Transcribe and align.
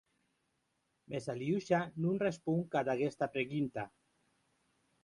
Mès 1.09 1.27
Aliosha 1.33 1.81
non 2.07 2.19
responc 2.27 2.67
ad 2.81 2.87
aguesta 2.95 3.25
pregunta. 3.39 3.83